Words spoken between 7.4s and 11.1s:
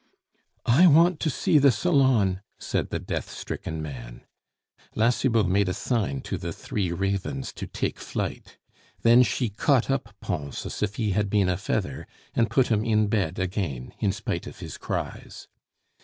to take flight. Then she caught up Pons as if